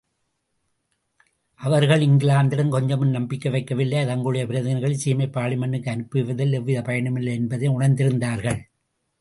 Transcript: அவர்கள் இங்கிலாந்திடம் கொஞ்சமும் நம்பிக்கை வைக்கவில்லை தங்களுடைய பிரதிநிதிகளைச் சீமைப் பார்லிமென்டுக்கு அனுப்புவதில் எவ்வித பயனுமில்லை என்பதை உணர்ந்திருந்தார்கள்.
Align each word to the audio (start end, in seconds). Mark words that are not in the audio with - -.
அவர்கள் 1.61 2.01
இங்கிலாந்திடம் 2.01 2.69
கொஞ்சமும் 2.69 3.09
நம்பிக்கை 3.09 3.51
வைக்கவில்லை 3.51 4.05
தங்களுடைய 4.05 4.47
பிரதிநிதிகளைச் 4.47 5.07
சீமைப் 5.07 5.37
பார்லிமென்டுக்கு 5.37 5.89
அனுப்புவதில் 5.89 6.51
எவ்வித 6.51 6.81
பயனுமில்லை 6.81 7.33
என்பதை 7.33 7.69
உணர்ந்திருந்தார்கள். 7.69 8.59